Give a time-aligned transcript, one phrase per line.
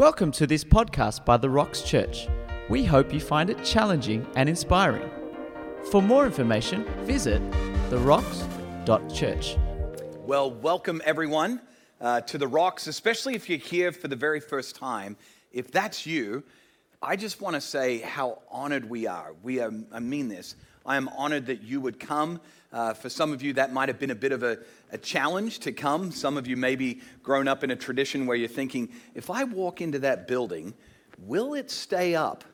[0.00, 2.26] Welcome to this podcast by The Rocks Church.
[2.70, 5.10] We hope you find it challenging and inspiring.
[5.90, 7.42] For more information, visit
[7.90, 9.58] therocks.church.
[10.20, 11.60] Well, welcome everyone
[12.00, 15.18] uh, to the Rocks, especially if you're here for the very first time.
[15.52, 16.44] If that's you,
[17.02, 19.34] I just want to say how honored we are.
[19.42, 20.54] We are, I mean this.
[20.84, 22.40] I am honored that you would come.
[22.72, 24.58] Uh, for some of you, that might have been a bit of a,
[24.92, 26.12] a challenge to come.
[26.12, 29.80] Some of you maybe grown up in a tradition where you're thinking, if I walk
[29.80, 30.74] into that building,
[31.18, 32.44] will it stay up?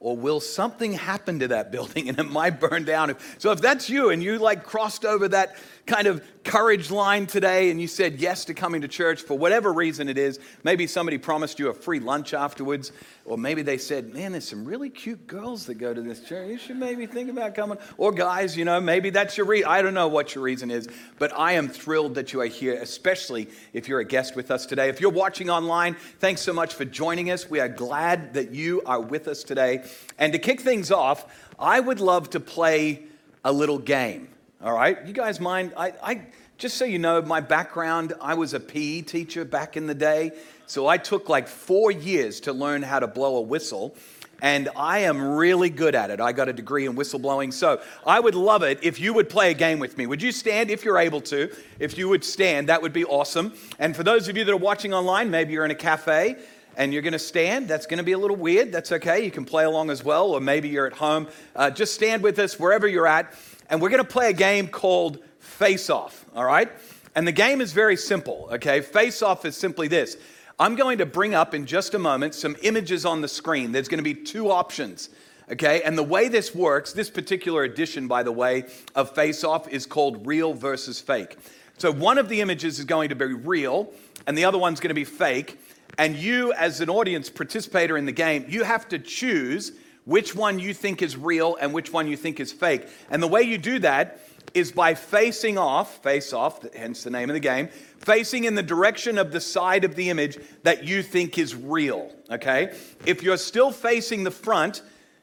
[0.00, 3.16] or will something happen to that building and it might burn down?
[3.38, 7.70] So if that's you and you like crossed over that kind of courage line today
[7.70, 11.18] and you said yes to coming to church for whatever reason it is, maybe somebody
[11.18, 12.92] promised you a free lunch afterwards,
[13.26, 16.48] or maybe they said, man, there's some really cute girls that go to this church.
[16.48, 17.76] You should maybe think about coming.
[17.98, 19.68] Or guys, you know, maybe that's your reason.
[19.68, 22.74] I don't know what your reason is, but I am thrilled that you are here,
[22.74, 24.88] especially if you're a guest with us today.
[24.88, 27.50] If you're watching online, thanks so much for joining us.
[27.50, 29.84] We are glad that you are with us today.
[30.18, 31.26] And to kick things off,
[31.58, 33.02] I would love to play
[33.44, 34.28] a little game.
[34.62, 35.04] All right?
[35.04, 35.72] You guys mind?
[35.76, 36.26] I, I
[36.58, 40.32] just so you know, my background, I was a PE teacher back in the day.
[40.66, 43.94] So I took like four years to learn how to blow a whistle.
[44.40, 46.20] And I am really good at it.
[46.20, 47.52] I got a degree in whistleblowing.
[47.52, 50.06] So I would love it if you would play a game with me.
[50.06, 51.54] Would you stand if you're able to?
[51.78, 53.52] If you would stand, that would be awesome.
[53.78, 56.36] And for those of you that are watching online, maybe you're in a cafe
[56.76, 57.68] and you're going to stand.
[57.68, 58.72] That's going to be a little weird.
[58.72, 59.24] That's okay.
[59.24, 61.28] You can play along as well, or maybe you're at home.
[61.54, 63.32] Uh, just stand with us wherever you're at,
[63.70, 66.70] and we're going to play a game called Face Off, all right?
[67.14, 68.80] And the game is very simple, okay?
[68.80, 70.16] Face Off is simply this
[70.58, 73.72] I'm going to bring up in just a moment some images on the screen.
[73.72, 75.10] There's going to be two options.
[75.52, 78.64] Okay, and the way this works, this particular edition, by the way,
[78.96, 81.36] of Face Off is called Real versus Fake.
[81.78, 83.92] So one of the images is going to be real,
[84.26, 85.60] and the other one's going to be fake.
[85.98, 89.72] And you, as an audience participator in the game, you have to choose
[90.04, 92.88] which one you think is real and which one you think is fake.
[93.10, 94.20] And the way you do that
[94.56, 97.68] is by facing off, face off, hence the name of the game,
[97.98, 102.10] facing in the direction of the side of the image that you think is real,
[102.30, 102.74] okay?
[103.04, 104.80] If you're still facing the front,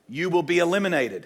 [0.07, 1.25] you will be eliminated.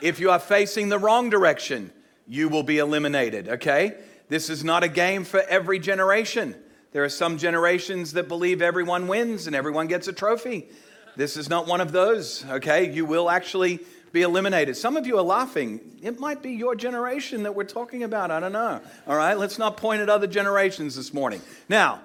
[0.00, 1.92] If you are facing the wrong direction,
[2.26, 3.94] you will be eliminated, okay?
[4.28, 6.56] This is not a game for every generation.
[6.90, 10.68] There are some generations that believe everyone wins and everyone gets a trophy.
[11.14, 12.90] This is not one of those, okay?
[12.90, 13.78] You will actually
[14.12, 14.76] be eliminated.
[14.76, 15.80] Some of you are laughing.
[16.02, 18.30] It might be your generation that we're talking about.
[18.30, 18.80] I don't know.
[19.06, 21.40] All right, let's not point at other generations this morning.
[21.68, 22.00] Now,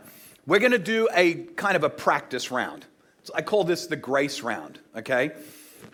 [0.45, 2.85] we're going to do a kind of a practice round.
[3.33, 5.31] I call this the grace round, okay?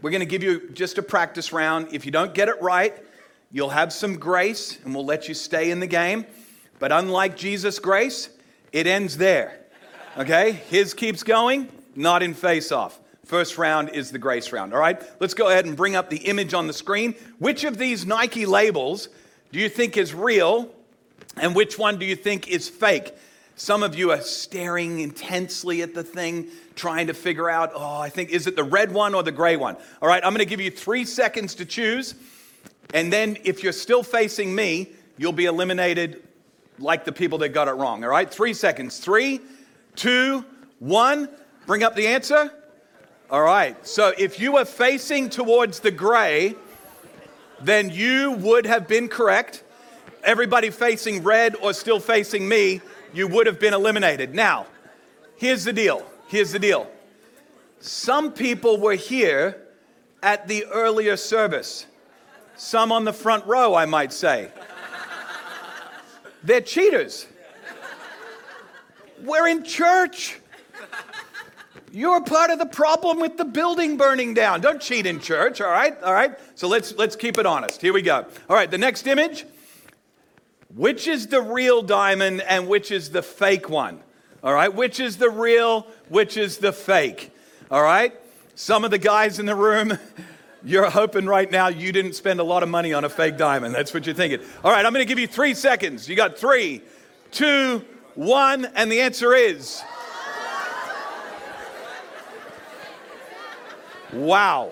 [0.02, 1.94] We're going to give you just a practice round.
[1.94, 2.94] If you don't get it right,
[3.52, 6.26] you'll have some grace and we'll let you stay in the game.
[6.80, 8.30] But unlike Jesus' grace,
[8.74, 9.60] it ends there.
[10.18, 10.52] Okay?
[10.52, 13.00] His keeps going, not in face off.
[13.32, 14.74] First round is the grace round.
[14.74, 15.02] All right?
[15.22, 17.16] Let's go ahead and bring up the image on the screen.
[17.40, 19.08] Which of these Nike labels
[19.54, 20.70] do you think is real
[21.38, 23.14] and which one do you think is fake?
[23.56, 28.10] Some of you are staring intensely at the thing, trying to figure out, oh, I
[28.10, 29.78] think, is it the red one or the gray one?
[30.02, 32.16] All right, I'm to give you three seconds to choose.
[32.94, 36.22] And then if you're still facing me, you'll be eliminated
[36.80, 38.04] like the people that got it wrong.
[38.04, 39.00] All right, three seconds.
[39.00, 39.40] Three,
[39.96, 40.44] two,
[40.80, 41.30] one.
[41.66, 42.52] Bring up the answer.
[43.32, 46.54] All right, so if you were facing towards the gray,
[47.62, 49.64] then you would have been correct.
[50.22, 52.82] Everybody facing red or still facing me,
[53.14, 54.36] you would have been eliminated.
[54.36, 54.68] Now,
[55.38, 56.06] here's the deal.
[56.28, 56.92] Here's the deal.
[57.80, 59.62] Some people were here
[60.22, 61.86] at the earlier service,
[62.58, 64.52] some on the front row, I might say.
[66.44, 67.28] They're cheaters.
[69.24, 70.41] We're in church.
[71.94, 74.62] You're part of the problem with the building burning down.
[74.62, 76.02] Don't cheat in church, all right?
[76.02, 76.40] All right?
[76.56, 77.82] So let's let's keep it honest.
[77.82, 78.26] Here we go.
[78.50, 79.46] All right, the next image.
[80.74, 84.00] Which is the real diamond and which is the fake one?
[84.42, 84.74] All right?
[84.74, 87.32] Which is the real, which is the fake?
[87.70, 88.14] All right?
[88.56, 89.98] Some of the guys in the room
[90.64, 93.76] you're hoping right now you didn't spend a lot of money on a fake diamond.
[93.76, 94.40] That's what you're thinking.
[94.64, 96.08] All right, I'm going to give you three seconds.
[96.08, 96.82] You got three,
[97.32, 97.84] two,
[98.16, 99.82] one, and the answer is.
[104.14, 104.72] Wow.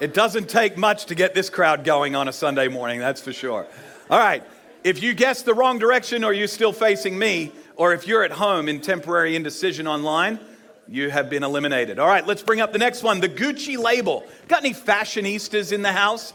[0.00, 3.34] It doesn't take much to get this crowd going on a Sunday morning, that's for
[3.34, 3.66] sure.
[4.08, 4.42] All right,
[4.82, 8.32] if you guessed the wrong direction or you're still facing me, or if you're at
[8.32, 10.40] home in temporary indecision online,
[10.88, 11.98] you have been eliminated.
[11.98, 14.24] All right, let's bring up the next one the Gucci label.
[14.48, 16.32] Got any fashionistas in the house?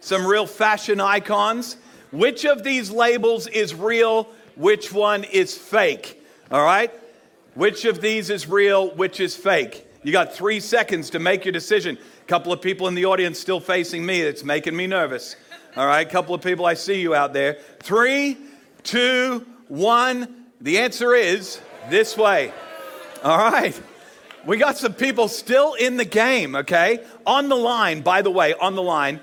[0.00, 1.76] Some real fashion icons?
[2.10, 4.24] Which of these labels is real?
[4.56, 6.20] Which one is fake?
[6.50, 6.90] All right,
[7.54, 9.86] Which of these is real, which is fake?
[10.04, 11.96] You got three seconds to make your decision.
[11.96, 14.20] A couple of people in the audience still facing me.
[14.20, 15.36] It's making me nervous.
[15.76, 17.58] All right, a couple of people, I see you out there.
[17.80, 18.36] Three,
[18.82, 20.46] two, one.
[20.60, 22.52] The answer is this way.
[23.22, 23.80] All right.
[24.44, 27.04] We got some people still in the game, okay?
[27.24, 29.20] On the line, by the way, on the line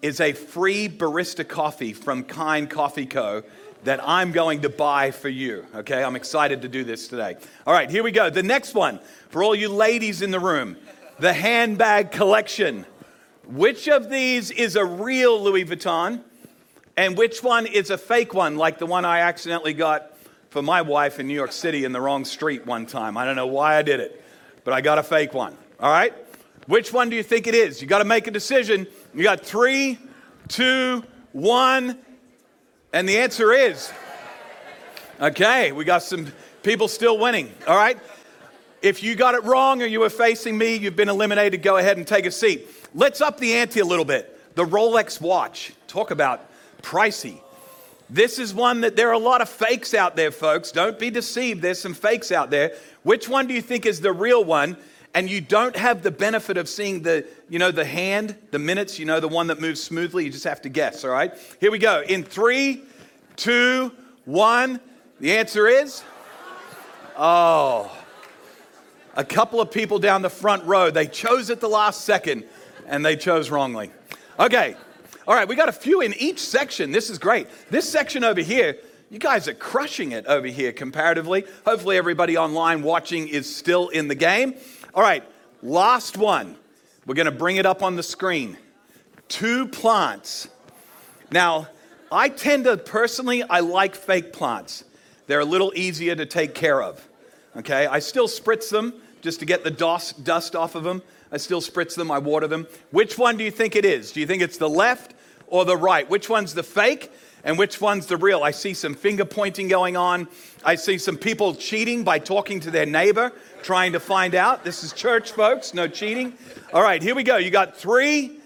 [0.00, 3.42] is a free barista coffee from Kind Coffee Co.
[3.84, 6.02] that I'm going to buy for you, okay?
[6.02, 7.36] I'm excited to do this today.
[7.66, 8.30] All right, here we go.
[8.30, 8.98] The next one,
[9.28, 10.76] for all you ladies in the room,
[11.18, 12.86] the handbag collection.
[13.46, 16.22] Which of these is a real Louis Vuitton
[16.96, 20.16] and which one is a fake one, like the one I accidentally got
[20.50, 23.16] for my wife in New York City in the wrong street one time.
[23.16, 24.22] I don't know why I did it,
[24.62, 25.56] but I got a fake one.
[25.80, 26.14] All right?
[26.66, 27.82] Which one do you think it is?
[27.82, 28.86] You got to make a decision.
[29.12, 29.98] You got three,
[30.48, 31.98] two, one,
[32.94, 33.92] and the answer is
[35.20, 36.32] okay, we got some
[36.62, 37.52] people still winning.
[37.66, 37.98] All right?
[38.82, 41.60] If you got it wrong or you were facing me, you've been eliminated.
[41.60, 42.68] Go ahead and take a seat.
[42.94, 44.54] Let's up the ante a little bit.
[44.54, 45.72] The Rolex watch.
[45.88, 46.48] Talk about
[46.82, 47.40] pricey.
[48.08, 50.70] This is one that there are a lot of fakes out there, folks.
[50.70, 51.62] Don't be deceived.
[51.62, 52.76] There's some fakes out there.
[53.02, 54.76] Which one do you think is the real one?
[55.14, 58.98] And you don't have the benefit of seeing the, you know, the hand, the minutes,
[58.98, 60.24] you know, the one that moves smoothly.
[60.24, 61.32] You just have to guess, all right?
[61.60, 62.02] Here we go.
[62.02, 62.82] In three,
[63.36, 63.92] two,
[64.24, 64.80] one.
[65.20, 66.02] The answer is?
[67.16, 67.96] Oh.
[69.16, 72.44] A couple of people down the front row, they chose at the last second
[72.86, 73.92] and they chose wrongly.
[74.40, 74.74] Okay,
[75.26, 76.90] all right, we got a few in each section.
[76.90, 77.46] This is great.
[77.70, 78.76] This section over here,
[79.10, 81.44] you guys are crushing it over here comparatively.
[81.64, 84.54] Hopefully, everybody online watching is still in the game.
[84.94, 85.24] All right,
[85.60, 86.54] last one.
[87.04, 88.56] We're going to bring it up on the screen.
[89.26, 90.48] Two plants.
[91.32, 91.66] Now,
[92.12, 94.84] I tend to personally, I like fake plants.
[95.26, 97.08] They're a little easier to take care of.
[97.56, 101.02] Okay, I still spritz them just to get the dust off of them.
[101.32, 102.68] I still spritz them, I water them.
[102.92, 104.12] Which one do you think it is?
[104.12, 105.14] Do you think it's the left
[105.48, 106.08] or the right?
[106.08, 107.10] Which one's the fake
[107.44, 108.42] and which one's the real?
[108.42, 110.28] I see some finger pointing going on.
[110.64, 113.32] I see some people cheating by talking to their neighbor,
[113.62, 114.64] trying to find out.
[114.64, 116.32] This is church, folks, no cheating.
[116.72, 117.36] All right, here we go.
[117.36, 118.38] You got three,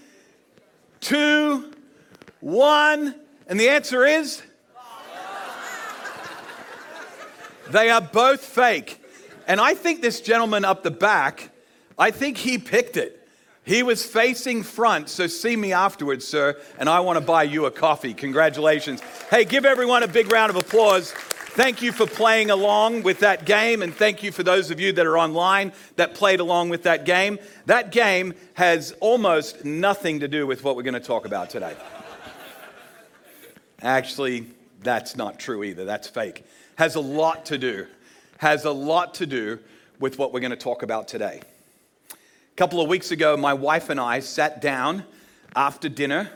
[0.99, 1.71] two,
[2.41, 3.15] one,
[3.47, 4.43] and the answer is
[7.71, 9.03] they are both fake.
[9.47, 11.49] And I think this gentleman up the back
[11.99, 13.18] I think he picked it.
[13.69, 17.67] He was facing front, so see me afterwards, sir, and I want to buy you
[17.67, 18.15] a coffee.
[18.15, 18.99] Congratulations.
[19.29, 21.11] Hey, give everyone a big round of applause.
[21.11, 24.91] Thank you for playing along with that game, and thank you for those of you
[24.93, 27.37] that are online that played along with that game.
[27.67, 31.75] That game has almost nothing to do with what we're going to talk about today.
[33.83, 34.47] Actually,
[34.81, 35.85] that's not true either.
[35.85, 36.43] That's fake.
[36.77, 37.85] Has a lot to do,
[38.39, 39.59] has a lot to do
[39.99, 41.41] with what we're going to talk about today
[42.59, 45.05] couple of weeks ago, my wife and I sat down
[45.55, 46.29] after dinner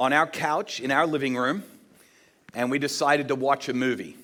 [0.00, 1.62] on our couch in our living room
[2.54, 4.16] and we decided to watch a movie.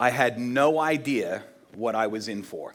[0.00, 1.42] I had no idea
[1.74, 2.74] what I was in for.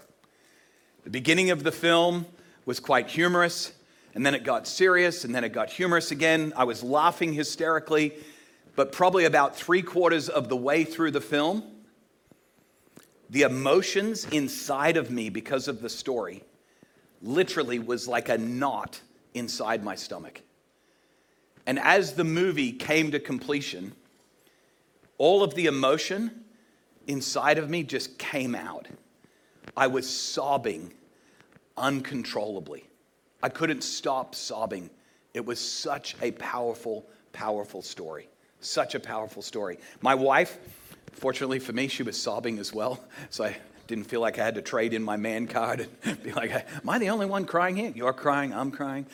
[1.05, 2.27] The beginning of the film
[2.67, 3.71] was quite humorous,
[4.13, 6.53] and then it got serious, and then it got humorous again.
[6.55, 8.13] I was laughing hysterically,
[8.75, 11.63] but probably about three quarters of the way through the film,
[13.31, 16.43] the emotions inside of me because of the story
[17.25, 19.01] literally was like a knot
[19.33, 20.41] inside my stomach.
[21.65, 23.93] And as the movie came to completion,
[25.17, 26.45] all of the emotion
[27.07, 28.87] inside of me just came out.
[29.75, 30.93] I was sobbing
[31.77, 32.85] uncontrollably.
[33.41, 34.89] I couldn't stop sobbing.
[35.33, 38.29] It was such a powerful, powerful story.
[38.59, 39.79] Such a powerful story.
[40.01, 40.57] My wife,
[41.11, 43.03] fortunately for me, she was sobbing as well.
[43.29, 46.31] So I didn't feel like I had to trade in my man card and be
[46.31, 47.91] like, Am I the only one crying here?
[47.95, 49.05] You're crying, I'm crying.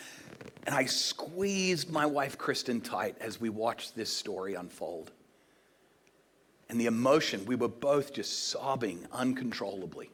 [0.66, 5.12] And I squeezed my wife, Kristen, tight as we watched this story unfold.
[6.70, 10.10] And the emotion, we were both just sobbing uncontrollably.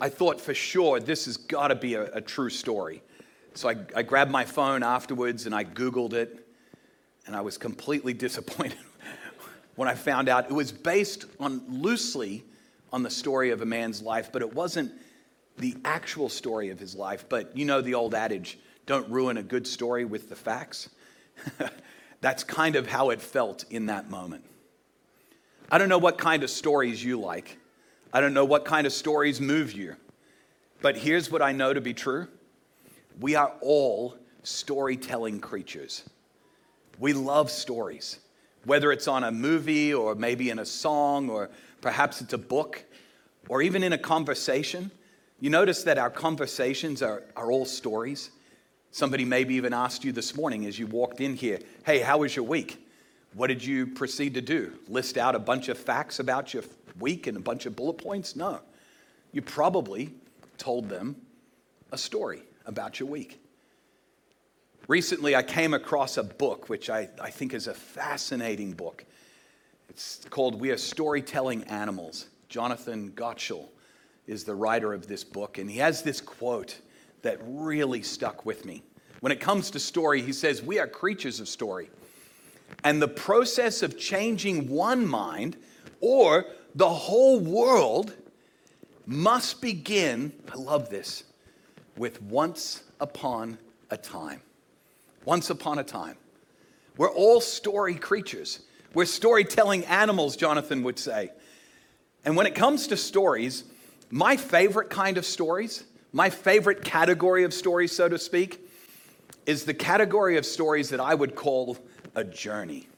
[0.00, 3.02] I thought for sure this has got to be a, a, true story.
[3.54, 6.46] So I, I grabbed my phone afterwards and I Googled it,
[7.26, 8.78] and I was completely disappointed
[9.74, 12.44] when I found out it was based on loosely
[12.92, 14.92] on the story of a man's life, but it wasn't
[15.58, 17.26] the actual story of his life.
[17.28, 20.88] But you know the old adage don't ruin a good story with the facts.
[22.20, 24.44] That's kind of how it felt in that moment.
[25.70, 27.58] I don't know what kind of stories you like.
[28.12, 29.96] I don't know what kind of stories move you.
[30.82, 32.28] But here's what I know to be true
[33.20, 36.08] we are all storytelling creatures.
[36.98, 38.18] We love stories,
[38.64, 42.84] whether it's on a movie or maybe in a song or Perhaps it's a book.
[43.48, 44.90] or even in a conversation,
[45.40, 48.30] you notice that our conversations are, are all stories.
[48.92, 52.36] Somebody maybe even asked you this morning as you walked in here, Hey, how was
[52.36, 52.86] your week?
[53.34, 54.72] What did you proceed to do?
[54.88, 56.64] List out a bunch of facts about your
[56.98, 58.36] week and a bunch of bullet points?
[58.36, 58.60] No.
[59.32, 60.12] You probably
[60.58, 61.16] told them
[61.92, 63.40] a story about your week.
[64.88, 69.04] Recently, I came across a book which I, I think is a fascinating book.
[70.00, 72.28] It's called We Are Storytelling Animals.
[72.48, 73.68] Jonathan Gottschall
[74.26, 76.80] is the writer of this book, and he has this quote
[77.20, 78.82] that really stuck with me.
[79.20, 81.90] When it comes to story, he says, We are creatures of story.
[82.82, 85.58] And the process of changing one mind
[86.00, 88.14] or the whole world
[89.04, 91.24] must begin, I love this,
[91.98, 93.58] with once upon
[93.90, 94.40] a time.
[95.26, 96.16] Once upon a time.
[96.96, 98.60] We're all story creatures.
[98.92, 101.30] We're storytelling animals, Jonathan would say.
[102.24, 103.64] And when it comes to stories,
[104.10, 108.66] my favorite kind of stories, my favorite category of stories, so to speak,
[109.46, 111.78] is the category of stories that I would call
[112.14, 112.88] a journey.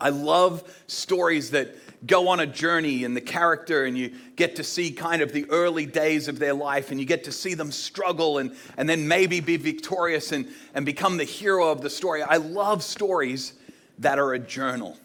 [0.00, 4.64] I love stories that go on a journey in the character and you get to
[4.64, 7.70] see kind of the early days of their life and you get to see them
[7.70, 12.22] struggle and, and then maybe be victorious and, and become the hero of the story.
[12.22, 13.52] I love stories
[13.98, 14.98] that are a journal.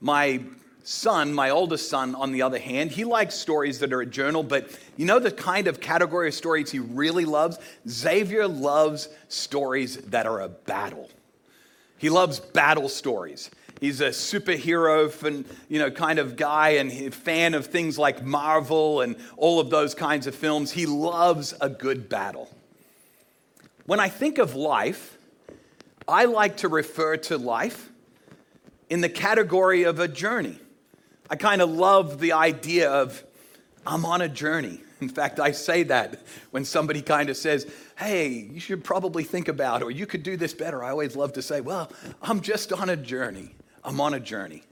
[0.00, 0.42] My
[0.84, 4.42] son, my oldest son, on the other hand, he likes stories that are a journal,
[4.42, 7.58] but you know the kind of category of stories he really loves?
[7.88, 11.10] Xavier loves stories that are a battle.
[11.98, 13.50] He loves battle stories.
[13.80, 19.00] He's a superhero, fan, you know, kind of guy and fan of things like Marvel
[19.00, 20.70] and all of those kinds of films.
[20.70, 22.48] He loves a good battle.
[23.84, 25.15] When I think of life,
[26.08, 27.90] I like to refer to life
[28.88, 30.58] in the category of a journey.
[31.28, 33.24] I kind of love the idea of
[33.84, 34.80] I'm on a journey.
[35.00, 36.20] In fact, I say that
[36.52, 40.36] when somebody kind of says, Hey, you should probably think about, or you could do
[40.36, 40.82] this better.
[40.82, 41.90] I always love to say, Well,
[42.22, 43.54] I'm just on a journey.
[43.84, 44.62] I'm on a journey.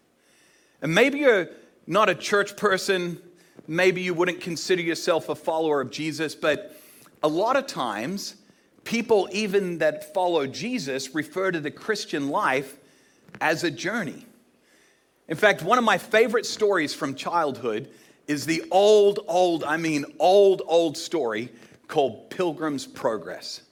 [0.83, 1.49] And maybe you're
[1.87, 3.21] not a church person,
[3.67, 6.81] maybe you wouldn't consider yourself a follower of Jesus, but
[7.23, 8.37] a lot of times,
[8.85, 12.76] people, even that follow Jesus, refer to the Christian life
[13.41, 14.26] as a journey.
[15.29, 17.88] In fact, one of my favorite stories from childhood
[18.29, 21.50] is the old, old, I mean, old, old story
[21.88, 23.62] called Pilgrim's Progress.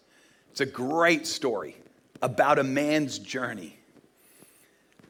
[0.50, 1.76] It's a great story
[2.20, 3.76] about a man's journey.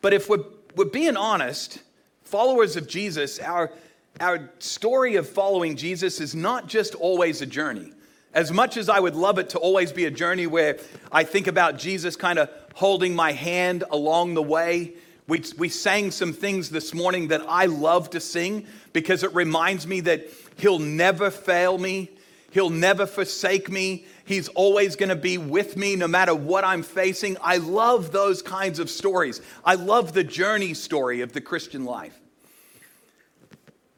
[0.00, 0.44] But if we're,
[0.74, 1.80] we're being honest,
[2.24, 3.72] followers of Jesus, our,
[4.20, 7.92] our story of following Jesus is not just always a journey.
[8.34, 10.78] As much as I would love it to always be a journey where
[11.10, 14.94] I think about Jesus kind of holding my hand along the way,
[15.28, 19.86] we, we sang some things this morning that I love to sing because it reminds
[19.86, 22.10] me that He'll never fail me,
[22.50, 26.82] He'll never forsake me, He's always going to be with me no matter what I'm
[26.82, 27.36] facing.
[27.42, 29.42] I love those kinds of stories.
[29.64, 32.18] I love the journey story of the Christian life.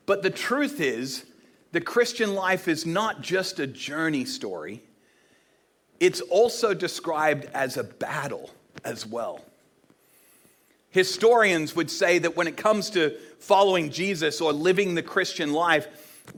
[0.07, 1.25] But the truth is,
[1.75, 4.81] the Christian life is not just a journey story,
[5.99, 8.49] it's also described as a battle
[8.85, 9.45] as well.
[10.91, 15.89] Historians would say that when it comes to following Jesus or living the Christian life,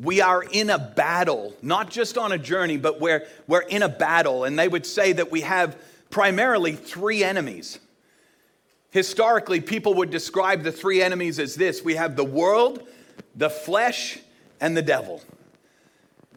[0.00, 3.90] we are in a battle, not just on a journey, but we're, we're in a
[3.90, 4.44] battle.
[4.44, 5.76] And they would say that we have
[6.08, 7.78] primarily three enemies.
[8.90, 12.88] Historically, people would describe the three enemies as this we have the world,
[13.34, 14.18] the flesh,
[14.60, 15.22] and the devil.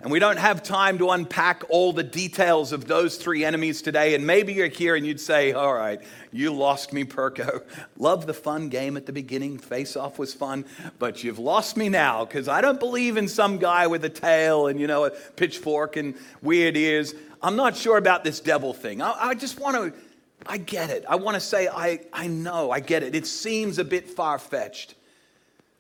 [0.02, 4.16] And we don't have time to unpack all the details of those three enemies today.
[4.16, 7.64] And maybe you're here and you'd say, All right, you lost me, Perko.
[7.98, 9.58] Love the fun game at the beginning.
[9.58, 10.64] Face off was fun,
[11.00, 14.68] but you've lost me now because I don't believe in some guy with a tail
[14.68, 17.14] and, you know, a pitchfork and weird ears.
[17.44, 19.02] I'm not sure about this devil thing.
[19.02, 20.00] I, I just want to,
[20.46, 21.04] I get it.
[21.10, 23.16] I want to say, I, I know, I get it.
[23.16, 24.96] It seems a bit far fetched.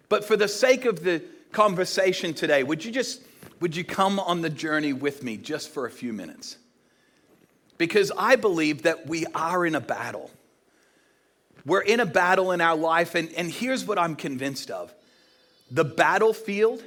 [0.09, 3.21] But for the sake of the conversation today, would you just
[3.59, 6.57] would you come on the journey with me just for a few minutes?
[7.77, 10.31] Because I believe that we are in a battle.
[11.65, 14.93] We're in a battle in our life, and, and here's what I'm convinced of
[15.71, 16.83] the battlefield,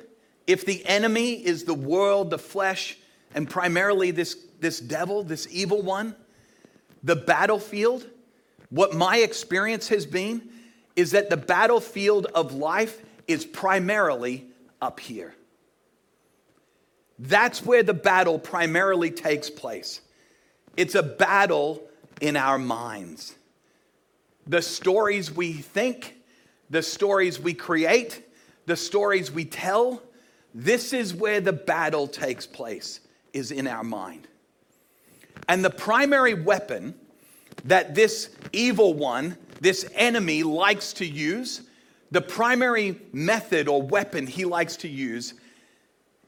[0.47, 2.97] if the enemy is the world, the flesh,
[3.35, 6.16] and primarily this, this devil, this evil one,
[7.02, 8.04] the battlefield,
[8.71, 10.49] what my experience has been
[10.97, 14.47] is that the battlefield of life is primarily
[14.82, 15.34] up here.
[17.18, 20.00] That's where the battle primarily takes place.
[20.76, 21.82] It's a battle
[22.20, 23.34] in our minds.
[24.46, 26.16] The stories we think,
[26.68, 28.28] the stories we create,
[28.66, 30.02] the stories we tell,
[30.52, 33.00] this is where the battle takes place,
[33.32, 34.26] is in our mind.
[35.48, 36.94] And the primary weapon
[37.64, 41.62] that this evil one, this enemy, likes to use,
[42.12, 45.33] the primary method or weapon he likes to use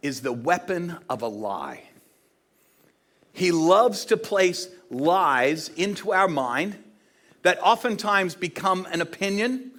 [0.00, 1.82] is the weapon of a lie.
[3.34, 6.78] He loves to place lies into our mind
[7.42, 9.72] that oftentimes become an opinion,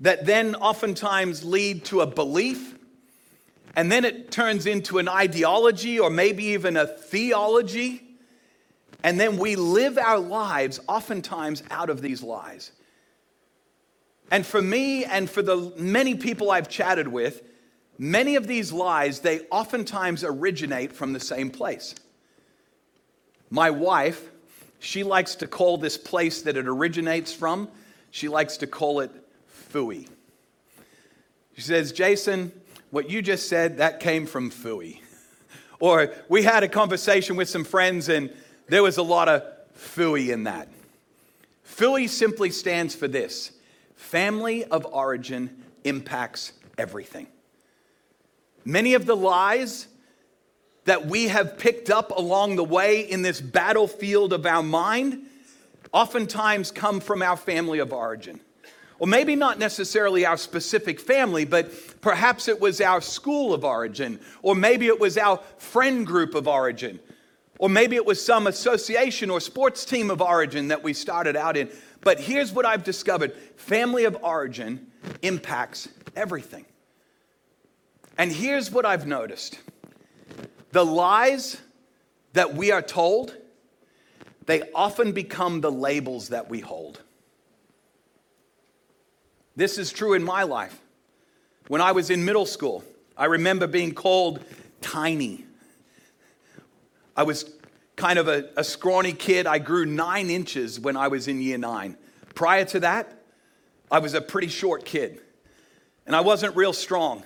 [0.00, 2.76] that then oftentimes lead to a belief,
[3.76, 8.02] and then it turns into an ideology or maybe even a theology.
[9.04, 12.72] And then we live our lives oftentimes out of these lies.
[14.32, 17.42] And for me and for the many people I've chatted with,
[17.98, 21.94] many of these lies, they oftentimes originate from the same place.
[23.50, 24.30] My wife,
[24.78, 27.68] she likes to call this place that it originates from,
[28.10, 29.10] she likes to call it
[29.70, 30.08] Fooey.
[31.54, 32.52] She says, Jason,
[32.90, 35.00] what you just said, that came from Fooey.
[35.78, 38.32] Or we had a conversation with some friends and
[38.68, 39.42] there was a lot of
[39.76, 40.68] Fooey in that.
[41.66, 43.50] Fooey simply stands for this
[44.02, 47.26] family of origin impacts everything.
[48.64, 49.86] Many of the lies
[50.84, 55.26] that we have picked up along the way in this battlefield of our mind
[55.92, 58.40] oftentimes come from our family of origin.
[58.98, 64.20] Or maybe not necessarily our specific family, but perhaps it was our school of origin,
[64.42, 67.00] or maybe it was our friend group of origin,
[67.62, 71.56] or maybe it was some association or sports team of origin that we started out
[71.56, 71.70] in.
[72.00, 74.88] But here's what I've discovered family of origin
[75.22, 76.64] impacts everything.
[78.18, 79.60] And here's what I've noticed
[80.72, 81.56] the lies
[82.32, 83.36] that we are told,
[84.46, 87.00] they often become the labels that we hold.
[89.54, 90.76] This is true in my life.
[91.68, 92.82] When I was in middle school,
[93.16, 94.44] I remember being called
[94.80, 95.44] tiny.
[97.16, 97.54] I was
[97.96, 99.46] kind of a, a, scrawny kid.
[99.46, 101.96] I grew nine inches when I was in year nine.
[102.34, 103.22] Prior to that,
[103.90, 105.20] I was a pretty short kid,
[106.06, 107.22] and I wasn't real strong.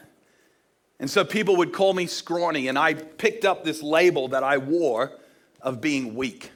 [0.98, 4.58] And so people would call me scrawny, and I picked up this label that I
[4.58, 5.12] wore
[5.60, 6.50] of being weak.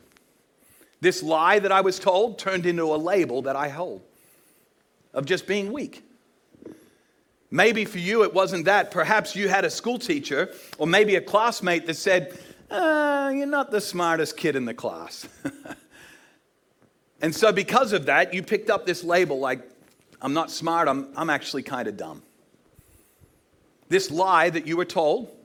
[1.00, 4.02] This lie that I was told turned into a label that I hold
[5.12, 6.04] of just being weak.
[7.50, 8.90] Maybe for you it wasn't that.
[8.90, 12.38] Perhaps you had a school teacher or maybe a classmate that said,
[12.70, 15.28] uh, You're not the smartest kid in the class.
[17.20, 19.61] and so, because of that, you picked up this label like,
[20.22, 22.22] I'm not smart, I'm, I'm actually kind of dumb.
[23.88, 25.37] This lie that you were told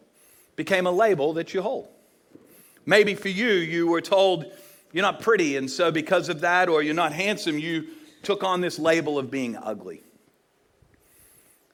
[0.56, 1.88] became a label that you hold.
[2.86, 4.46] Maybe for you, you were told,
[4.92, 7.88] You're not pretty, and so because of that, or you're not handsome, you
[8.22, 10.04] took on this label of being ugly.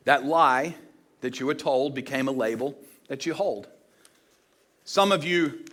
[0.05, 0.75] That lie
[1.21, 2.75] that you were told became a label
[3.07, 3.67] that you hold.
[4.83, 5.65] Some of you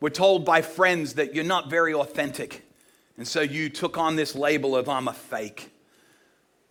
[0.00, 2.66] were told by friends that you're not very authentic.
[3.16, 5.70] And so you took on this label of I'm a fake.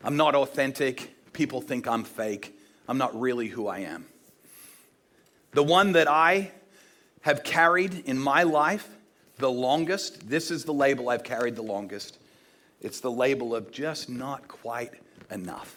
[0.03, 1.15] I'm not authentic.
[1.33, 2.57] People think I'm fake.
[2.87, 4.05] I'm not really who I am.
[5.53, 6.51] The one that I
[7.21, 8.87] have carried in my life
[9.41, 12.19] the longest, this is the label I've carried the longest,
[12.79, 14.91] it's the label of just not quite
[15.29, 15.75] enough.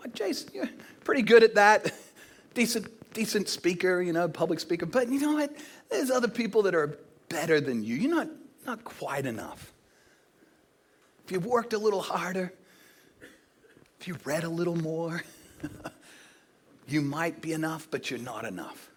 [0.00, 0.68] Oh, Jason, you're
[1.04, 1.92] pretty good at that.
[2.54, 2.86] Decent,
[3.16, 4.84] decent speaker, you know, public speaker.
[4.84, 5.56] But you know what?
[5.90, 6.98] There's other people that are
[7.30, 7.96] better than you.
[7.96, 8.28] You're not,
[8.66, 9.72] not quite enough.
[11.24, 12.52] If you worked a little harder,
[13.98, 15.24] if you read a little more,
[16.88, 18.90] you might be enough, but you're not enough.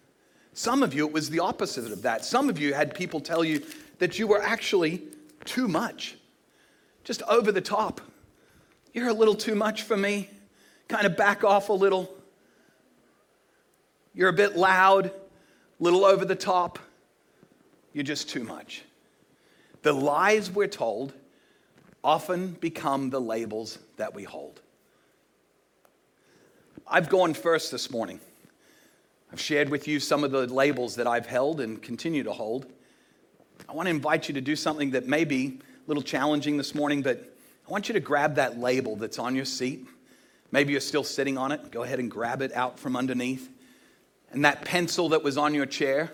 [0.52, 2.22] Some of you, it was the opposite of that.
[2.22, 3.62] Some of you had people tell you
[4.00, 5.02] that you were actually
[5.46, 6.16] too much
[7.04, 8.02] just over the top.
[8.92, 10.28] You're a little too much for me.
[10.88, 12.14] Kind of back off a little.
[14.20, 15.12] You're a bit loud, a
[15.78, 16.78] little over the top.
[17.94, 18.82] You're just too much.
[19.80, 21.14] The lies we're told
[22.04, 24.60] often become the labels that we hold.
[26.86, 28.20] I've gone first this morning.
[29.32, 32.66] I've shared with you some of the labels that I've held and continue to hold.
[33.70, 36.74] I want to invite you to do something that may be a little challenging this
[36.74, 37.34] morning, but
[37.66, 39.86] I want you to grab that label that's on your seat.
[40.52, 41.70] Maybe you're still sitting on it.
[41.70, 43.48] Go ahead and grab it out from underneath.
[44.32, 46.12] And that pencil that was on your chair.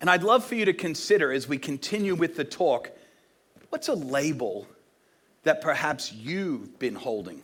[0.00, 2.90] And I'd love for you to consider as we continue with the talk
[3.70, 4.68] what's a label
[5.44, 7.42] that perhaps you've been holding?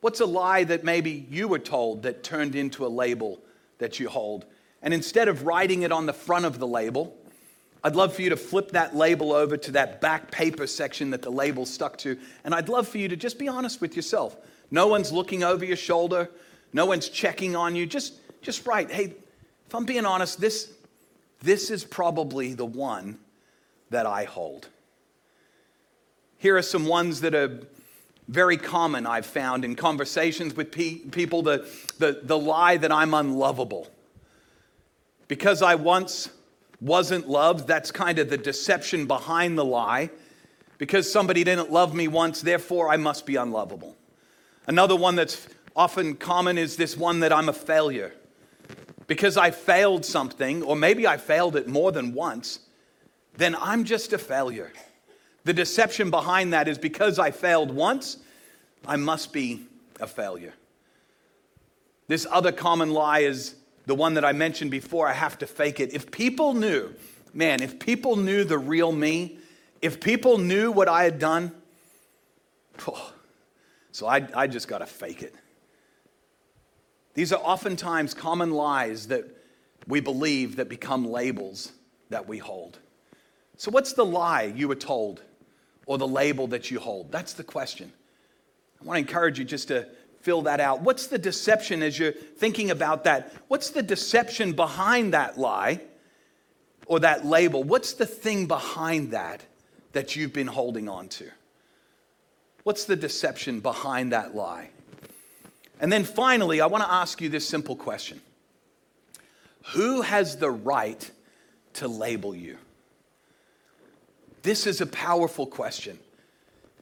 [0.00, 3.40] What's a lie that maybe you were told that turned into a label
[3.78, 4.46] that you hold?
[4.82, 7.16] And instead of writing it on the front of the label,
[7.82, 11.22] I'd love for you to flip that label over to that back paper section that
[11.22, 12.18] the label stuck to.
[12.44, 14.36] And I'd love for you to just be honest with yourself.
[14.70, 16.30] No one's looking over your shoulder.
[16.72, 19.14] no one's checking on you, just, just write, hey,
[19.66, 20.70] if I'm being honest, this,
[21.42, 23.18] this is probably the one
[23.90, 24.68] that I hold.
[26.38, 27.60] Here are some ones that are
[28.28, 33.14] very common, I've found, in conversations with pe- people the, the, the lie that I'm
[33.14, 33.90] unlovable.
[35.26, 36.28] Because I once
[36.80, 40.10] wasn't loved, that's kind of the deception behind the lie.
[40.76, 43.96] Because somebody didn't love me once, therefore I must be unlovable.
[44.66, 48.12] Another one that's often common is this one that I'm a failure.
[49.06, 52.60] Because I failed something, or maybe I failed it more than once,
[53.36, 54.72] then I'm just a failure.
[55.44, 58.16] The deception behind that is because I failed once,
[58.86, 59.66] I must be
[60.00, 60.54] a failure.
[62.08, 65.80] This other common lie is the one that I mentioned before I have to fake
[65.80, 65.92] it.
[65.92, 66.94] If people knew,
[67.32, 69.38] man, if people knew the real me,
[69.82, 71.52] if people knew what I had done,
[72.88, 73.12] oh,
[73.92, 75.34] so I, I just got to fake it.
[77.14, 79.24] These are oftentimes common lies that
[79.86, 81.72] we believe that become labels
[82.10, 82.78] that we hold.
[83.56, 85.22] So, what's the lie you were told
[85.86, 87.12] or the label that you hold?
[87.12, 87.92] That's the question.
[88.80, 89.88] I want to encourage you just to
[90.22, 90.80] fill that out.
[90.80, 93.32] What's the deception as you're thinking about that?
[93.48, 95.82] What's the deception behind that lie
[96.86, 97.62] or that label?
[97.62, 99.42] What's the thing behind that
[99.92, 101.30] that you've been holding on to?
[102.64, 104.70] What's the deception behind that lie?
[105.80, 108.20] And then finally, I want to ask you this simple question
[109.72, 111.10] Who has the right
[111.74, 112.58] to label you?
[114.42, 115.98] This is a powerful question.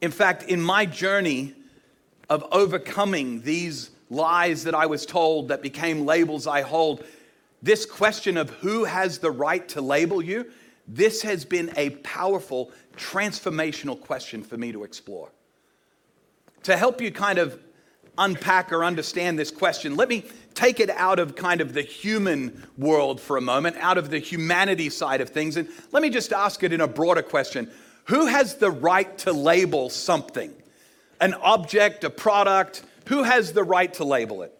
[0.00, 1.55] In fact, in my journey
[2.28, 7.05] of overcoming these lies that I was told that became labels I hold,
[7.62, 10.50] this question of who has the right to label you,
[10.88, 15.31] this has been a powerful transformational question for me to explore.
[16.64, 17.59] To help you kind of
[18.18, 22.66] unpack or understand this question, let me take it out of kind of the human
[22.77, 26.33] world for a moment, out of the humanity side of things, and let me just
[26.33, 27.70] ask it in a broader question
[28.05, 30.53] Who has the right to label something?
[31.20, 32.83] An object, a product?
[33.07, 34.57] Who has the right to label it?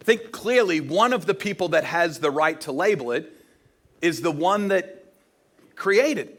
[0.00, 3.30] I think clearly one of the people that has the right to label it
[4.00, 5.12] is the one that
[5.76, 6.36] created,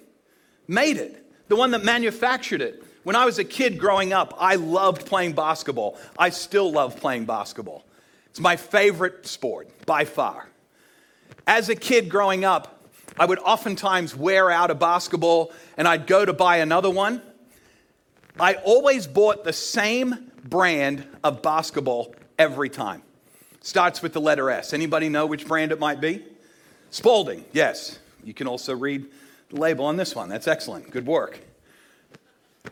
[0.68, 4.56] made it, the one that manufactured it, when I was a kid growing up, I
[4.56, 5.98] loved playing basketball.
[6.18, 7.84] I still love playing basketball.
[8.30, 10.48] It's my favorite sport by far.
[11.48, 12.80] As a kid growing up,
[13.18, 17.22] I would oftentimes wear out a basketball and I'd go to buy another one.
[18.40, 23.04] I always bought the same brand of basketball every time.
[23.62, 24.74] Starts with the letter S.
[24.74, 26.24] Anybody know which brand it might be?
[26.90, 28.00] Spalding, yes.
[28.24, 29.06] You can also read
[29.50, 30.30] the label on this one.
[30.30, 30.90] That's excellent.
[30.90, 31.42] Good work.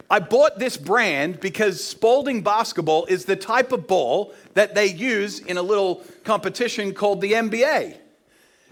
[0.09, 5.39] I bought this brand because Spalding basketball is the type of ball that they use
[5.39, 7.97] in a little competition called the NBA.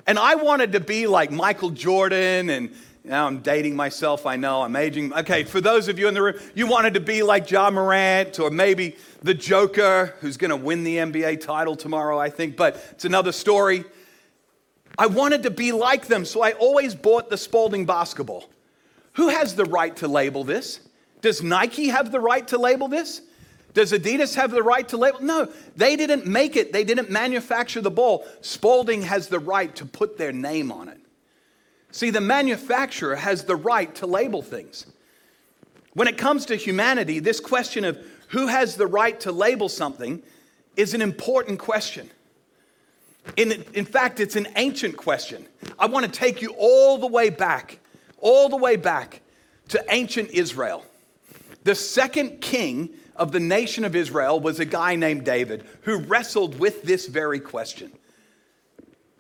[0.06, 4.64] And I wanted to be like Michael Jordan and now I'm dating myself, I know,
[4.64, 5.14] I'm aging.
[5.14, 8.38] Okay, for those of you in the room, you wanted to be like Ja Morant
[8.40, 13.06] or maybe the Joker, who's to win the NBA title tomorrow, I think, but it's
[13.06, 13.86] another story.
[14.98, 18.50] I wanted to be like them, so I always bought the Spalding basketball.
[19.14, 20.82] Who has the right to label this?
[21.22, 23.22] Does Nike have the right to label this?
[23.74, 25.22] Does Adidas have the right to label?
[25.22, 26.74] No, they didn't make it.
[26.74, 28.26] They didn't manufacture the ball.
[28.42, 31.00] Spalding has the right to put their name on it.
[31.92, 34.86] See, the manufacturer has the right to label things.
[35.94, 37.98] When it comes to humanity, this question of
[38.30, 40.22] who has the right to label something
[40.76, 42.10] is an important question.
[43.36, 45.46] In, in fact, it's an ancient question.
[45.78, 47.80] I want to take you all the way back,
[48.20, 49.22] all the way back
[49.70, 50.86] to ancient Israel.
[51.68, 56.58] The second king of the nation of Israel was a guy named David who wrestled
[56.58, 57.92] with this very question.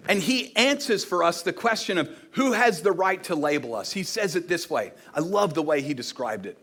[0.07, 3.91] And he answers for us the question of who has the right to label us.
[3.91, 4.93] He says it this way.
[5.13, 6.57] I love the way he described it.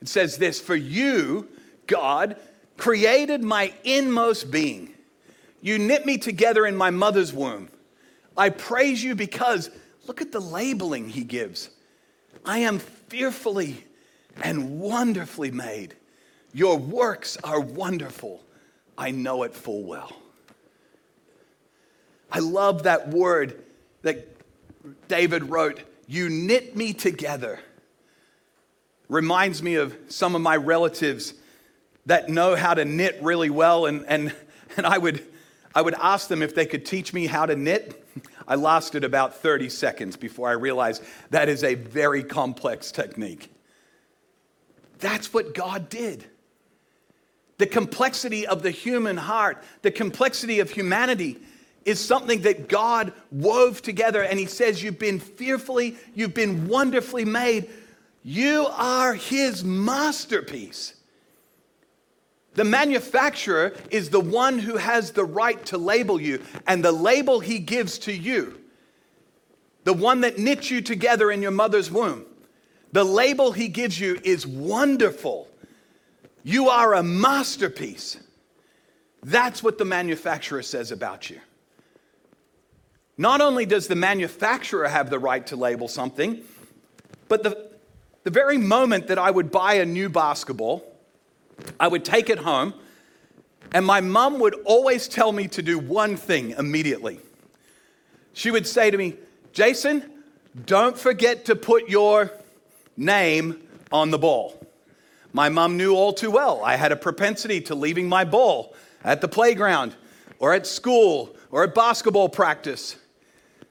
[0.00, 1.48] It says this For you,
[1.88, 2.36] God,
[2.76, 4.94] created my inmost being.
[5.60, 7.70] You knit me together in my mother's womb.
[8.36, 9.68] I praise you because
[10.06, 11.70] look at the labeling he gives.
[12.44, 13.84] I am fearfully
[14.42, 15.94] and wonderfully made.
[16.52, 18.42] Your works are wonderful.
[18.96, 20.12] I know it full well.
[22.30, 23.62] I love that word
[24.02, 24.28] that
[25.08, 27.60] David wrote, You knit me together.
[29.08, 31.34] Reminds me of some of my relatives
[32.06, 34.34] that know how to knit really well, and, and,
[34.76, 35.24] and I, would,
[35.74, 38.04] I would ask them if they could teach me how to knit.
[38.46, 43.53] I lasted about 30 seconds before I realized that is a very complex technique.
[45.04, 46.24] That's what God did.
[47.58, 51.36] The complexity of the human heart, the complexity of humanity
[51.84, 54.22] is something that God wove together.
[54.22, 57.68] And He says, You've been fearfully, you've been wonderfully made.
[58.22, 60.94] You are His masterpiece.
[62.54, 67.40] The manufacturer is the one who has the right to label you, and the label
[67.40, 68.58] he gives to you,
[69.82, 72.24] the one that knit you together in your mother's womb,
[72.94, 75.48] the label he gives you is wonderful.
[76.44, 78.18] You are a masterpiece.
[79.24, 81.40] That's what the manufacturer says about you.
[83.18, 86.42] Not only does the manufacturer have the right to label something,
[87.28, 87.68] but the,
[88.22, 90.84] the very moment that I would buy a new basketball,
[91.80, 92.74] I would take it home,
[93.72, 97.18] and my mom would always tell me to do one thing immediately.
[98.34, 99.16] She would say to me,
[99.52, 100.08] Jason,
[100.64, 102.30] don't forget to put your
[102.96, 103.60] name
[103.92, 104.60] on the ball.
[105.32, 109.20] My mom knew all too well I had a propensity to leaving my ball at
[109.20, 109.94] the playground
[110.38, 112.96] or at school or at basketball practice.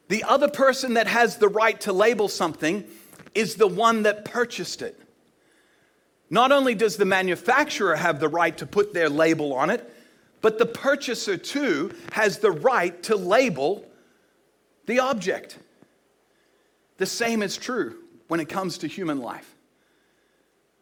[0.09, 2.83] The other person that has the right to label something
[3.33, 4.99] is the one that purchased it.
[6.29, 9.89] Not only does the manufacturer have the right to put their label on it,
[10.41, 13.85] but the purchaser too has the right to label
[14.85, 15.57] the object.
[16.97, 18.02] The same is true
[18.33, 19.53] when it comes to human life.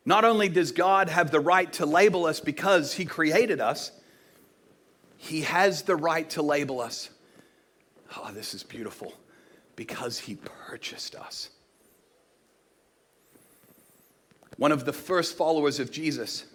[0.05, 3.91] Not only does God have the right to label us because He created us,
[5.17, 7.09] He has the right to label us.
[8.15, 9.13] Oh, this is beautiful
[9.75, 11.49] because He purchased us.
[14.55, 16.45] One of the first followers of Jesus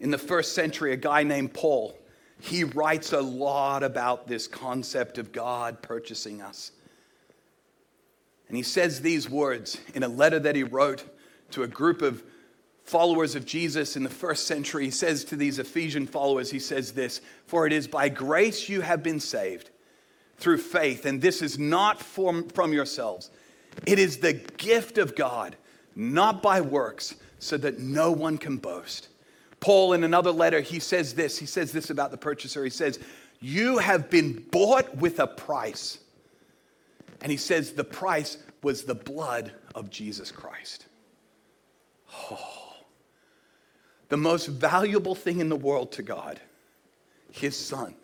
[0.00, 1.94] in the first century, a guy named Paul,
[2.40, 6.72] he writes a lot about this concept of God purchasing us.
[8.48, 11.04] And he says these words in a letter that he wrote
[11.52, 12.22] to a group of
[12.84, 14.86] followers of Jesus in the first century.
[14.86, 18.80] He says to these Ephesian followers, he says this For it is by grace you
[18.80, 19.70] have been saved
[20.38, 23.30] through faith, and this is not from, from yourselves.
[23.86, 25.56] It is the gift of God,
[25.94, 29.08] not by works, so that no one can boast.
[29.60, 31.38] Paul, in another letter, he says this.
[31.38, 32.64] He says this about the purchaser.
[32.64, 32.98] He says,
[33.40, 35.98] You have been bought with a price.
[37.20, 40.86] And he says the price was the blood of Jesus Christ.
[42.30, 42.76] Oh,
[44.08, 46.40] the most valuable thing in the world to God,
[47.30, 47.94] his son,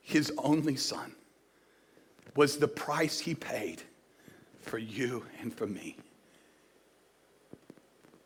[0.00, 1.14] his only son,
[2.36, 3.82] was the price he paid
[4.60, 5.96] for you and for me.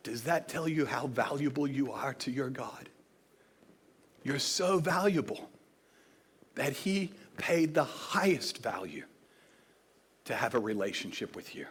[0.03, 2.89] Does that tell you how valuable you are to your God?
[4.23, 5.49] You're so valuable
[6.55, 9.05] that he paid the highest value
[10.25, 11.65] to have a relationship with you.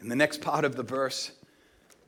[0.00, 1.32] In the next part of the verse,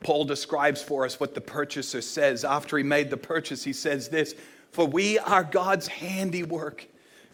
[0.02, 2.44] Paul describes for us what the purchaser says.
[2.44, 4.34] After he made the purchase, he says this
[4.70, 6.86] For we are God's handiwork,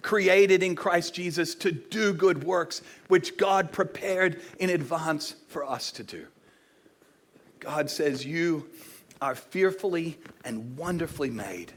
[0.03, 5.91] created in Christ Jesus to do good works, which God prepared in advance for us
[5.93, 6.27] to do.
[7.59, 8.69] God says, You
[9.21, 11.73] are fearfully and wonderfully made.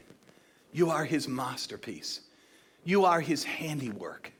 [0.72, 2.20] You are his masterpiece.
[2.84, 4.32] You are his handiwork.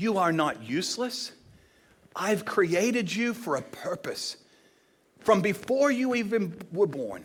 [0.00, 1.30] You are not useless.
[2.16, 4.38] I've created you for a purpose.
[5.18, 7.22] From before you even were born,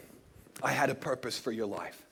[0.62, 2.06] I had a purpose for your life.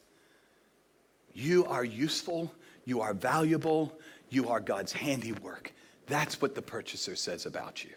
[1.33, 2.49] You are useful.
[2.85, 3.91] You are valuable.
[4.29, 5.73] You are God's handiwork.
[6.07, 7.91] That's what the purchaser says about you.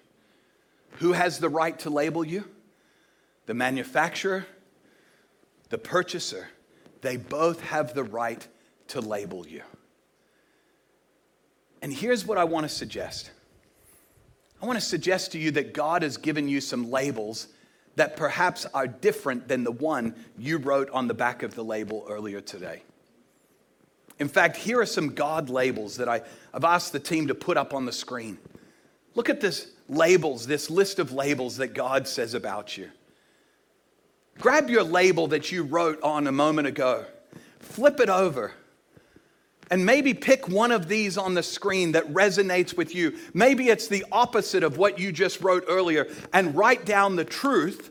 [0.99, 2.49] Who has the right to label you?
[3.47, 4.45] The manufacturer,
[5.69, 6.49] the purchaser.
[7.01, 8.45] They both have the right
[8.89, 9.63] to label you.
[11.87, 13.31] And here's what I want to suggest
[14.61, 17.47] I want to suggest to you that God has given you some labels
[17.95, 22.05] that perhaps are different than the one you wrote on the back of the label
[22.09, 22.83] earlier today.
[24.19, 26.23] In fact, here are some God labels that I,
[26.53, 28.39] have asked the team to put up on the screen.
[29.15, 32.91] Look at this labels, this list of labels that God says about you.
[34.41, 37.05] Grab your label that you wrote on a moment ago,
[37.61, 38.55] flip it over
[39.71, 43.17] and maybe pick one of these on the screen that resonates with you.
[43.35, 47.91] Maybe it's the opposite of what you just wrote earlier, and write down the truth.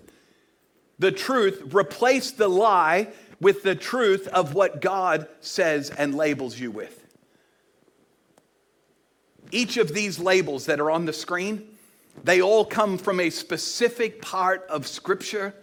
[1.00, 3.10] The truth, replace the lie
[3.42, 7.02] with the truth of what God says and labels you with.
[9.52, 11.68] Each of these labels that are on the screen,
[12.24, 15.54] they all come from a specific part of Scripture.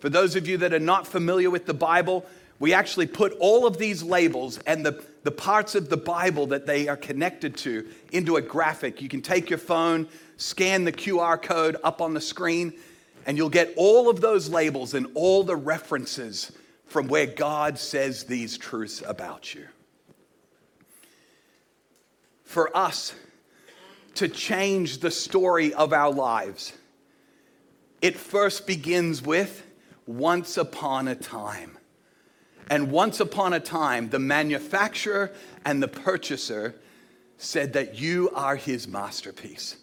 [0.00, 2.26] For those of you that are not familiar with the Bible,
[2.58, 6.66] we actually put all of these labels and the, the parts of the Bible that
[6.66, 9.02] they are connected to into a graphic.
[9.02, 12.72] You can take your phone, scan the QR code up on the screen,
[13.26, 16.52] and you'll get all of those labels and all the references
[16.86, 19.66] from where God says these truths about you.
[22.44, 23.14] For us
[24.14, 26.72] to change the story of our lives,
[28.02, 29.64] it first begins with
[30.06, 31.78] once upon a time.
[32.70, 35.32] And once upon a time, the manufacturer
[35.64, 36.76] and the purchaser
[37.36, 39.76] said that you are his masterpiece.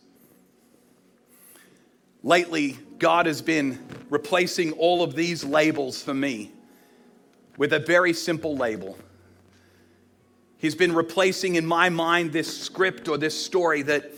[2.23, 6.52] Lately, God has been replacing all of these labels for me
[7.58, 8.97] with a very simple label.
[10.58, 14.12] He's been replacing in my mind this script or this story that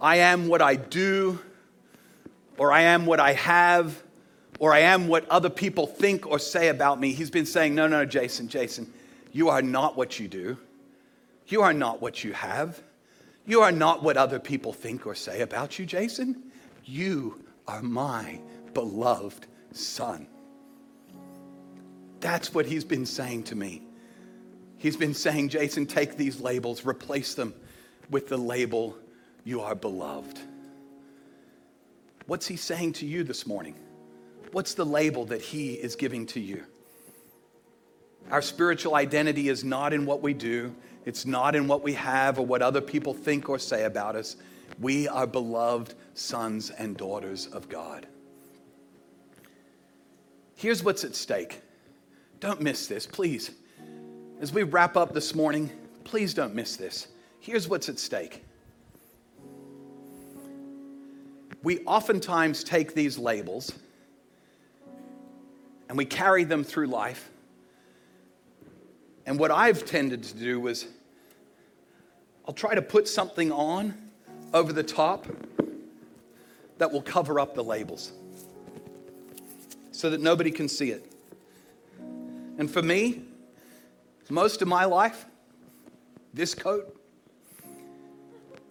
[0.00, 1.40] I am what I do,
[2.58, 4.02] or I am what I have,
[4.58, 7.12] or I am what other people think or say about me.
[7.12, 8.92] He's been saying, No, no, Jason, Jason,
[9.32, 10.56] you are not what you do.
[11.48, 12.82] You are not what you have.
[13.46, 16.42] You are not what other people think or say about you, Jason.
[16.84, 18.40] You are my
[18.74, 20.26] beloved son.
[22.20, 23.82] That's what he's been saying to me.
[24.78, 27.54] He's been saying, Jason, take these labels, replace them
[28.10, 28.96] with the label,
[29.44, 30.38] you are beloved.
[32.26, 33.74] What's he saying to you this morning?
[34.52, 36.64] What's the label that he is giving to you?
[38.30, 42.38] Our spiritual identity is not in what we do, it's not in what we have
[42.38, 44.36] or what other people think or say about us.
[44.80, 48.06] We are beloved sons and daughters of God.
[50.56, 51.62] Here's what's at stake
[52.40, 53.50] don't miss this, please.
[54.40, 55.70] As we wrap up this morning,
[56.04, 57.08] please don't miss this.
[57.40, 58.44] Here's what's at stake.
[61.62, 63.72] We oftentimes take these labels
[65.88, 67.30] and we carry them through life.
[69.24, 70.86] And what I've tended to do is
[72.46, 73.94] I'll try to put something on
[74.54, 75.26] over the top
[76.78, 78.12] that will cover up the labels
[79.90, 81.10] so that nobody can see it.
[82.58, 83.22] And for me,
[84.30, 85.26] most of my life,
[86.34, 87.00] this coat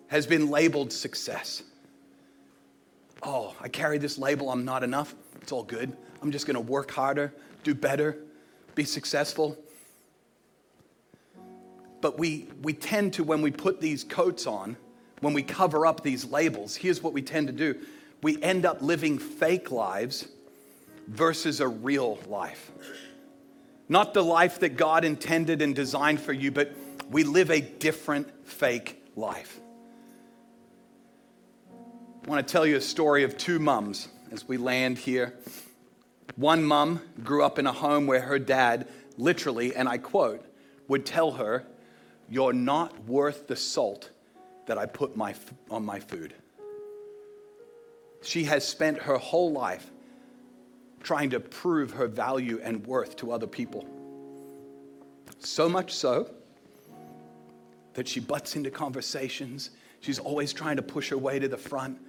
[0.07, 1.63] has been labeled success.
[3.23, 5.15] Oh, I carry this label, I'm not enough.
[5.45, 5.95] It's all good.
[6.23, 7.31] I'm just going to work harder,
[7.63, 8.17] do better,
[8.73, 9.55] be successful.
[12.01, 14.75] But we, we tend to, when we put these coats on,
[15.19, 17.79] when we cover up these labels, here's what we tend to do
[18.23, 20.27] we end up living fake lives
[21.07, 22.71] versus a real life.
[23.87, 26.73] Not the life that God intended and designed for you, but
[27.11, 29.59] we live a different fake life.
[32.25, 35.33] I want to tell you a story of two mums as we land here.
[36.35, 40.45] One mum grew up in a home where her dad, literally, and I quote,
[40.89, 41.65] would tell her,
[42.29, 44.09] You're not worth the salt
[44.65, 45.33] that I put my,
[45.71, 46.33] on my food.
[48.23, 49.89] She has spent her whole life
[51.01, 53.87] trying to prove her value and worth to other people.
[55.39, 56.29] So much so
[57.93, 59.69] that she butts into conversations.
[60.01, 61.99] She's always trying to push her way to the front.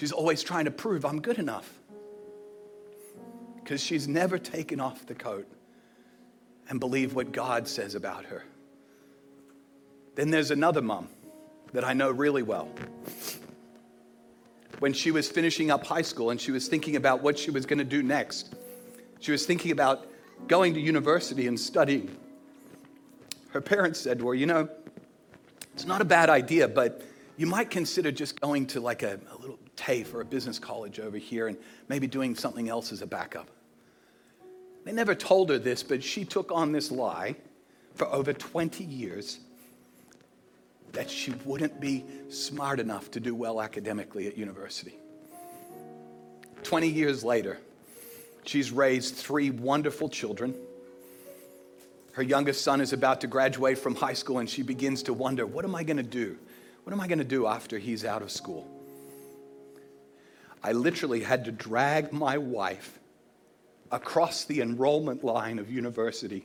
[0.00, 1.70] She's always trying to prove I'm good enough.
[3.56, 5.46] Because she's never taken off the coat
[6.70, 8.42] and believed what God says about her.
[10.14, 11.08] Then there's another mom
[11.74, 12.70] that I know really well
[14.78, 17.66] when she was finishing up high school and she was thinking about what she was
[17.66, 18.54] going to do next.
[19.20, 20.06] She was thinking about
[20.48, 22.16] going to university and studying.
[23.50, 24.70] Her parents said to her, You know,
[25.74, 27.02] it's not a bad idea, but
[27.40, 31.00] you might consider just going to like a, a little TAFE or a business college
[31.00, 31.56] over here and
[31.88, 33.48] maybe doing something else as a backup.
[34.84, 37.36] They never told her this, but she took on this lie
[37.94, 39.40] for over 20 years
[40.92, 44.96] that she wouldn't be smart enough to do well academically at university.
[46.62, 47.56] 20 years later,
[48.44, 50.54] she's raised three wonderful children.
[52.12, 55.46] Her youngest son is about to graduate from high school, and she begins to wonder
[55.46, 56.36] what am I going to do?
[56.84, 58.68] What am I going to do after he's out of school?
[60.62, 62.98] I literally had to drag my wife
[63.90, 66.44] across the enrollment line of university.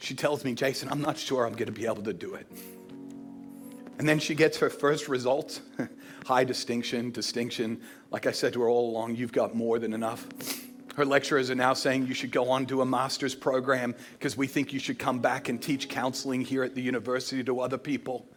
[0.00, 2.46] She tells me, Jason, I'm not sure I'm going to be able to do it.
[3.98, 5.60] And then she gets her first results
[6.26, 7.80] high distinction, distinction.
[8.10, 10.26] Like I said to her all along, you've got more than enough.
[10.94, 14.46] Her lecturers are now saying you should go on to a master's program because we
[14.46, 18.28] think you should come back and teach counseling here at the university to other people.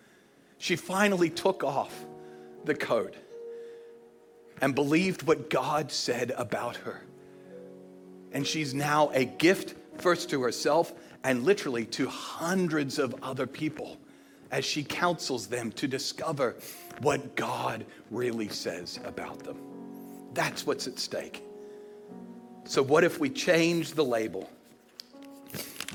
[0.62, 2.06] She finally took off
[2.66, 3.16] the coat
[4.62, 7.02] and believed what God said about her.
[8.32, 10.94] And she's now a gift, first to herself
[11.24, 13.98] and literally to hundreds of other people
[14.52, 16.56] as she counsels them to discover
[17.00, 19.58] what God really says about them.
[20.36, 21.44] That's what's at stake.
[22.66, 24.48] So, what if we change the label?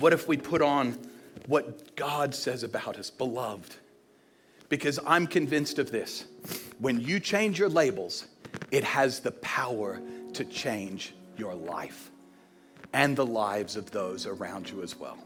[0.00, 0.98] What if we put on
[1.46, 3.76] what God says about us, beloved?
[4.68, 6.24] Because I'm convinced of this.
[6.78, 8.26] When you change your labels,
[8.70, 10.00] it has the power
[10.34, 12.10] to change your life
[12.92, 15.18] and the lives of those around you as well.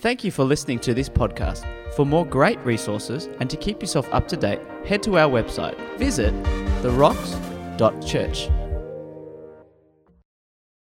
[0.00, 1.64] Thank you for listening to this podcast.
[1.94, 5.78] For more great resources and to keep yourself up to date, head to our website.
[5.98, 6.34] Visit
[6.82, 8.50] therocks.church.